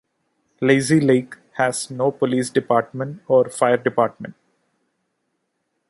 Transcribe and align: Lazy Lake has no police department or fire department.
Lazy 0.61 0.99
Lake 0.99 1.35
has 1.57 1.91
no 1.91 2.09
police 2.09 2.49
department 2.49 3.21
or 3.27 3.51
fire 3.51 3.77
department. 3.77 4.33